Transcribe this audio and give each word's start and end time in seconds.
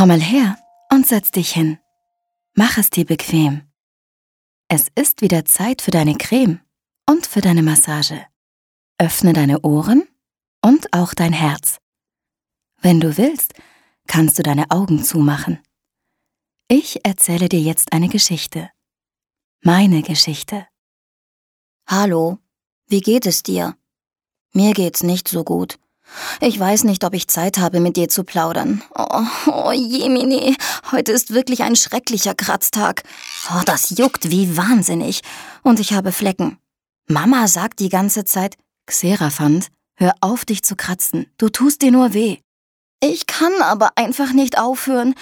Komm 0.00 0.08
mal 0.08 0.22
her 0.22 0.56
und 0.90 1.06
setz 1.06 1.30
dich 1.30 1.52
hin. 1.52 1.78
Mach 2.54 2.78
es 2.78 2.88
dir 2.88 3.04
bequem. 3.04 3.70
Es 4.66 4.88
ist 4.94 5.20
wieder 5.20 5.44
Zeit 5.44 5.82
für 5.82 5.90
deine 5.90 6.16
Creme 6.16 6.62
und 7.06 7.26
für 7.26 7.42
deine 7.42 7.62
Massage. 7.62 8.24
Öffne 8.96 9.34
deine 9.34 9.60
Ohren 9.60 10.08
und 10.62 10.90
auch 10.94 11.12
dein 11.12 11.34
Herz. 11.34 11.80
Wenn 12.80 12.98
du 12.98 13.18
willst, 13.18 13.52
kannst 14.06 14.38
du 14.38 14.42
deine 14.42 14.70
Augen 14.70 15.04
zumachen. 15.04 15.58
Ich 16.66 17.04
erzähle 17.04 17.50
dir 17.50 17.60
jetzt 17.60 17.92
eine 17.92 18.08
Geschichte. 18.08 18.70
Meine 19.60 20.00
Geschichte. 20.00 20.66
Hallo, 21.86 22.38
wie 22.86 23.02
geht 23.02 23.26
es 23.26 23.42
dir? 23.42 23.76
Mir 24.54 24.72
geht's 24.72 25.02
nicht 25.02 25.28
so 25.28 25.44
gut. 25.44 25.78
Ich 26.40 26.58
weiß 26.58 26.84
nicht, 26.84 27.04
ob 27.04 27.14
ich 27.14 27.28
Zeit 27.28 27.58
habe, 27.58 27.80
mit 27.80 27.96
dir 27.96 28.08
zu 28.08 28.24
plaudern. 28.24 28.82
Oh, 28.94 29.22
oh 29.46 29.72
Jemine, 29.72 30.56
heute 30.90 31.12
ist 31.12 31.32
wirklich 31.32 31.62
ein 31.62 31.76
schrecklicher 31.76 32.34
Kratztag. 32.34 33.02
Oh, 33.50 33.62
das 33.64 33.90
juckt 33.90 34.30
wie 34.30 34.56
wahnsinnig. 34.56 35.22
Und 35.62 35.80
ich 35.80 35.92
habe 35.92 36.12
Flecken. 36.12 36.58
Mama 37.08 37.48
sagt 37.48 37.80
die 37.80 37.88
ganze 37.88 38.24
Zeit, 38.24 38.56
Xeraphant, 38.86 39.68
hör 39.96 40.14
auf, 40.20 40.44
dich 40.44 40.62
zu 40.62 40.76
kratzen. 40.76 41.26
Du 41.38 41.48
tust 41.48 41.82
dir 41.82 41.90
nur 41.90 42.14
weh. 42.14 42.38
Ich 43.02 43.26
kann 43.26 43.52
aber 43.62 43.92
einfach 43.96 44.32
nicht 44.32 44.58
aufhören. 44.58 45.14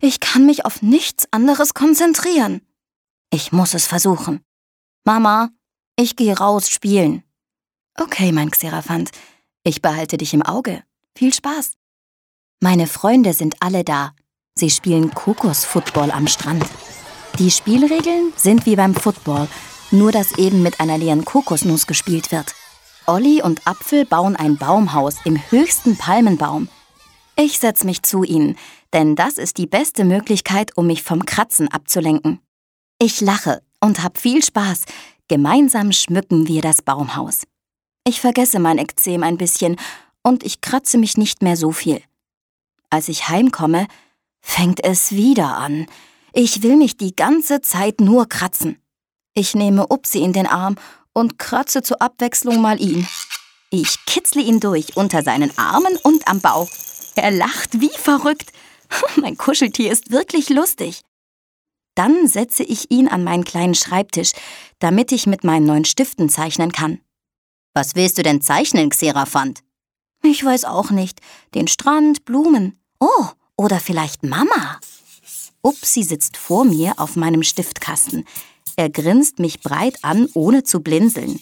Ich 0.00 0.20
kann 0.20 0.46
mich 0.46 0.64
auf 0.64 0.82
nichts 0.82 1.26
anderes 1.30 1.74
konzentrieren. 1.74 2.62
Ich 3.30 3.52
muss 3.52 3.74
es 3.74 3.86
versuchen. 3.86 4.40
Mama, 5.04 5.50
ich 5.96 6.16
gehe 6.16 6.36
raus 6.36 6.68
spielen. 6.68 7.22
Okay, 7.98 8.32
mein 8.32 8.50
Xeraphant. 8.50 9.10
Ich 9.66 9.82
behalte 9.82 10.16
dich 10.16 10.32
im 10.32 10.42
Auge. 10.42 10.84
Viel 11.16 11.34
Spaß. 11.34 11.72
Meine 12.60 12.86
Freunde 12.86 13.32
sind 13.32 13.56
alle 13.58 13.82
da. 13.82 14.12
Sie 14.54 14.70
spielen 14.70 15.12
Kokosfootball 15.12 16.12
am 16.12 16.28
Strand. 16.28 16.64
Die 17.40 17.50
Spielregeln 17.50 18.32
sind 18.36 18.64
wie 18.64 18.76
beim 18.76 18.94
Football, 18.94 19.48
nur 19.90 20.12
dass 20.12 20.38
eben 20.38 20.62
mit 20.62 20.78
einer 20.78 20.98
leeren 20.98 21.24
Kokosnuss 21.24 21.88
gespielt 21.88 22.30
wird. 22.30 22.54
Olli 23.08 23.42
und 23.42 23.66
Apfel 23.66 24.06
bauen 24.06 24.36
ein 24.36 24.56
Baumhaus 24.56 25.16
im 25.24 25.36
höchsten 25.50 25.96
Palmenbaum. 25.98 26.68
Ich 27.34 27.58
setz 27.58 27.82
mich 27.82 28.04
zu 28.04 28.22
ihnen, 28.22 28.56
denn 28.92 29.16
das 29.16 29.36
ist 29.36 29.58
die 29.58 29.66
beste 29.66 30.04
Möglichkeit, 30.04 30.76
um 30.76 30.86
mich 30.86 31.02
vom 31.02 31.26
Kratzen 31.26 31.66
abzulenken. 31.72 32.38
Ich 33.00 33.20
lache 33.20 33.62
und 33.80 34.04
hab 34.04 34.16
viel 34.18 34.44
Spaß. 34.44 34.84
Gemeinsam 35.26 35.90
schmücken 35.90 36.46
wir 36.46 36.62
das 36.62 36.82
Baumhaus. 36.82 37.42
Ich 38.08 38.20
vergesse 38.20 38.60
mein 38.60 38.78
Ekzem 38.78 39.24
ein 39.24 39.36
bisschen 39.36 39.76
und 40.22 40.44
ich 40.44 40.60
kratze 40.60 40.96
mich 40.96 41.16
nicht 41.16 41.42
mehr 41.42 41.56
so 41.56 41.72
viel. 41.72 42.00
Als 42.88 43.08
ich 43.08 43.28
heimkomme, 43.28 43.88
fängt 44.40 44.84
es 44.84 45.10
wieder 45.10 45.56
an. 45.56 45.88
Ich 46.32 46.62
will 46.62 46.76
mich 46.76 46.96
die 46.96 47.16
ganze 47.16 47.62
Zeit 47.62 48.00
nur 48.00 48.28
kratzen. 48.28 48.80
Ich 49.34 49.56
nehme 49.56 49.88
Upsi 49.88 50.20
in 50.20 50.32
den 50.32 50.46
Arm 50.46 50.76
und 51.14 51.40
kratze 51.40 51.82
zur 51.82 52.00
Abwechslung 52.00 52.60
mal 52.60 52.80
ihn. 52.80 53.08
Ich 53.70 54.04
kitzle 54.06 54.42
ihn 54.42 54.60
durch 54.60 54.96
unter 54.96 55.24
seinen 55.24 55.58
Armen 55.58 55.96
und 56.04 56.28
am 56.28 56.40
Bauch. 56.40 56.68
Er 57.16 57.32
lacht 57.32 57.80
wie 57.80 57.90
verrückt. 57.90 58.52
Mein 59.16 59.36
Kuscheltier 59.36 59.90
ist 59.90 60.12
wirklich 60.12 60.48
lustig. 60.48 61.00
Dann 61.96 62.28
setze 62.28 62.62
ich 62.62 62.88
ihn 62.92 63.08
an 63.08 63.24
meinen 63.24 63.44
kleinen 63.44 63.74
Schreibtisch, 63.74 64.30
damit 64.78 65.10
ich 65.10 65.26
mit 65.26 65.42
meinen 65.42 65.66
neuen 65.66 65.84
Stiften 65.84 66.28
zeichnen 66.28 66.70
kann. 66.70 67.00
Was 67.76 67.94
willst 67.94 68.16
du 68.16 68.22
denn 68.22 68.40
zeichnen, 68.40 68.88
Xeraphant? 68.88 69.60
Ich 70.22 70.42
weiß 70.42 70.64
auch 70.64 70.90
nicht. 70.90 71.20
Den 71.54 71.68
Strand, 71.68 72.24
Blumen. 72.24 72.80
Oh, 73.00 73.26
oder 73.54 73.80
vielleicht 73.80 74.22
Mama. 74.22 74.80
Upsi 75.60 76.02
sitzt 76.02 76.38
vor 76.38 76.64
mir 76.64 76.94
auf 76.96 77.16
meinem 77.16 77.42
Stiftkasten. 77.42 78.24
Er 78.76 78.88
grinst 78.88 79.40
mich 79.40 79.60
breit 79.60 79.98
an, 80.00 80.26
ohne 80.32 80.64
zu 80.64 80.80
blinzeln. 80.80 81.38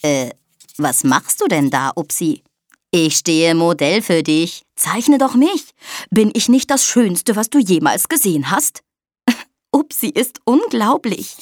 Äh, 0.00 0.30
was 0.78 1.04
machst 1.04 1.42
du 1.42 1.46
denn 1.46 1.68
da, 1.68 1.92
Upsi? 1.94 2.42
Ich 2.90 3.18
stehe 3.18 3.54
Modell 3.54 4.00
für 4.00 4.22
dich. 4.22 4.62
Zeichne 4.76 5.18
doch 5.18 5.34
mich. 5.34 5.72
Bin 6.08 6.30
ich 6.32 6.48
nicht 6.48 6.70
das 6.70 6.86
Schönste, 6.86 7.36
was 7.36 7.50
du 7.50 7.58
jemals 7.58 8.08
gesehen 8.08 8.50
hast? 8.50 8.80
Upsi 9.72 10.08
ist 10.08 10.40
unglaublich. 10.44 11.36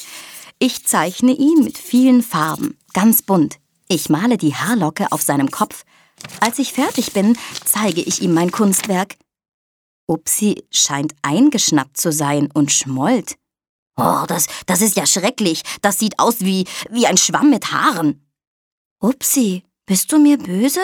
Ich 0.59 0.85
zeichne 0.85 1.31
ihn 1.31 1.63
mit 1.63 1.77
vielen 1.77 2.21
Farben, 2.21 2.77
ganz 2.91 3.21
bunt. 3.21 3.59
Ich 3.91 4.07
male 4.07 4.37
die 4.37 4.53
Haarlocke 4.53 5.11
auf 5.11 5.23
seinem 5.23 5.49
Kopf. 5.49 5.83
Als 6.41 6.59
ich 6.59 6.73
fertig 6.73 7.11
bin, 7.11 7.35
zeige 7.65 8.01
ich 8.01 8.21
ihm 8.21 8.35
mein 8.35 8.51
Kunstwerk. 8.51 9.15
Upsi 10.07 10.63
scheint 10.69 11.15
eingeschnappt 11.23 11.97
zu 11.97 12.11
sein 12.11 12.49
und 12.53 12.71
schmollt. 12.71 13.35
Oh, 13.97 14.25
das, 14.27 14.45
das 14.67 14.81
ist 14.81 14.95
ja 14.95 15.07
schrecklich. 15.07 15.63
Das 15.81 15.97
sieht 15.97 16.19
aus 16.19 16.41
wie, 16.41 16.65
wie 16.91 17.07
ein 17.07 17.17
Schwamm 17.17 17.49
mit 17.49 17.71
Haaren. 17.71 18.23
Upsi, 19.01 19.63
bist 19.87 20.11
du 20.11 20.19
mir 20.19 20.37
böse? 20.37 20.81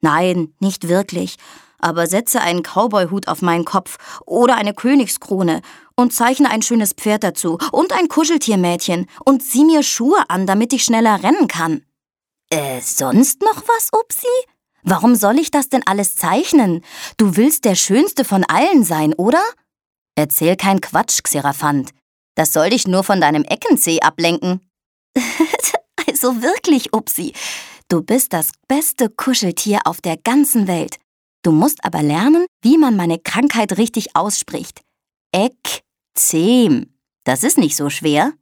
Nein, 0.00 0.54
nicht 0.58 0.88
wirklich. 0.88 1.36
Aber 1.78 2.06
setze 2.06 2.40
einen 2.40 2.62
Cowboyhut 2.62 3.28
auf 3.28 3.42
meinen 3.42 3.66
Kopf 3.66 3.98
oder 4.24 4.56
eine 4.56 4.72
Königskrone 4.72 5.60
und 5.96 6.14
zeichne 6.14 6.50
ein 6.50 6.62
schönes 6.62 6.94
Pferd 6.94 7.24
dazu 7.24 7.58
und 7.72 7.92
ein 7.92 8.08
Kuscheltiermädchen 8.08 9.06
und 9.26 9.42
zieh 9.42 9.66
mir 9.66 9.82
Schuhe 9.82 10.24
an, 10.28 10.46
damit 10.46 10.72
ich 10.72 10.84
schneller 10.84 11.22
rennen 11.22 11.46
kann. 11.46 11.84
Äh, 12.52 12.82
sonst 12.82 13.40
noch 13.40 13.62
was, 13.66 13.88
Upsi? 13.98 14.26
Warum 14.82 15.14
soll 15.14 15.38
ich 15.38 15.50
das 15.50 15.70
denn 15.70 15.86
alles 15.86 16.16
zeichnen? 16.16 16.84
Du 17.16 17.38
willst 17.38 17.64
der 17.64 17.76
Schönste 17.76 18.26
von 18.26 18.44
allen 18.44 18.84
sein, 18.84 19.14
oder? 19.14 19.42
Erzähl 20.16 20.56
kein 20.56 20.82
Quatsch, 20.82 21.22
Xeraphant. 21.22 21.92
Das 22.34 22.52
soll 22.52 22.68
dich 22.68 22.86
nur 22.86 23.04
von 23.04 23.22
deinem 23.22 23.44
Eckenzeh 23.44 24.00
ablenken. 24.00 24.60
also 26.06 26.42
wirklich, 26.42 26.92
Upsi. 26.92 27.32
Du 27.88 28.02
bist 28.02 28.34
das 28.34 28.52
beste 28.68 29.08
Kuscheltier 29.08 29.80
auf 29.84 30.02
der 30.02 30.18
ganzen 30.18 30.68
Welt. 30.68 30.98
Du 31.42 31.52
musst 31.52 31.82
aber 31.86 32.02
lernen, 32.02 32.44
wie 32.60 32.76
man 32.76 32.96
meine 32.96 33.18
Krankheit 33.18 33.78
richtig 33.78 34.14
ausspricht. 34.14 34.82
Ekzem. 35.32 36.92
Das 37.24 37.44
ist 37.44 37.56
nicht 37.56 37.76
so 37.76 37.88
schwer. 37.88 38.34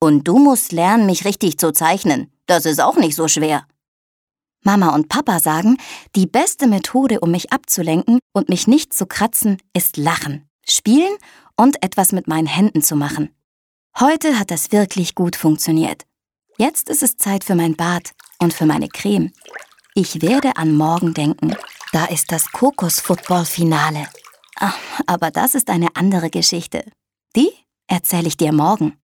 Und 0.00 0.26
du 0.28 0.38
musst 0.38 0.72
lernen, 0.72 1.04
mich 1.04 1.26
richtig 1.26 1.58
zu 1.58 1.74
zeichnen. 1.74 2.32
Das 2.50 2.66
ist 2.66 2.80
auch 2.80 2.96
nicht 2.96 3.14
so 3.14 3.28
schwer. 3.28 3.64
Mama 4.64 4.92
und 4.92 5.08
Papa 5.08 5.38
sagen, 5.38 5.76
die 6.16 6.26
beste 6.26 6.66
Methode, 6.66 7.20
um 7.20 7.30
mich 7.30 7.52
abzulenken 7.52 8.18
und 8.32 8.48
mich 8.48 8.66
nicht 8.66 8.92
zu 8.92 9.06
kratzen, 9.06 9.58
ist 9.72 9.96
Lachen, 9.96 10.48
Spielen 10.66 11.16
und 11.56 11.80
etwas 11.84 12.10
mit 12.10 12.26
meinen 12.26 12.48
Händen 12.48 12.82
zu 12.82 12.96
machen. 12.96 13.32
Heute 14.00 14.36
hat 14.36 14.50
das 14.50 14.72
wirklich 14.72 15.14
gut 15.14 15.36
funktioniert. 15.36 16.06
Jetzt 16.58 16.88
ist 16.88 17.04
es 17.04 17.16
Zeit 17.16 17.44
für 17.44 17.54
mein 17.54 17.76
Bad 17.76 18.14
und 18.40 18.52
für 18.52 18.66
meine 18.66 18.88
Creme. 18.88 19.30
Ich 19.94 20.20
werde 20.20 20.56
an 20.56 20.74
morgen 20.74 21.14
denken. 21.14 21.54
Da 21.92 22.06
ist 22.06 22.32
das 22.32 22.50
Kokos-Football-Finale. 22.50 24.08
Aber 25.06 25.30
das 25.30 25.54
ist 25.54 25.70
eine 25.70 25.94
andere 25.94 26.30
Geschichte. 26.30 26.84
Die 27.36 27.52
erzähle 27.86 28.26
ich 28.26 28.36
dir 28.36 28.52
morgen. 28.52 28.99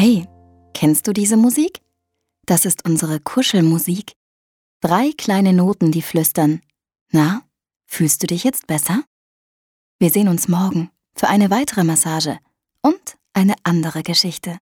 Hey, 0.00 0.28
kennst 0.74 1.08
du 1.08 1.12
diese 1.12 1.36
Musik? 1.36 1.80
Das 2.46 2.64
ist 2.66 2.84
unsere 2.84 3.18
Kuschelmusik. 3.18 4.12
Drei 4.80 5.10
kleine 5.18 5.52
Noten, 5.52 5.90
die 5.90 6.02
flüstern. 6.02 6.60
Na, 7.10 7.42
fühlst 7.84 8.22
du 8.22 8.28
dich 8.28 8.44
jetzt 8.44 8.68
besser? 8.68 9.02
Wir 9.98 10.10
sehen 10.10 10.28
uns 10.28 10.46
morgen 10.46 10.92
für 11.16 11.26
eine 11.26 11.50
weitere 11.50 11.82
Massage 11.82 12.38
und 12.80 13.16
eine 13.32 13.56
andere 13.64 14.04
Geschichte. 14.04 14.56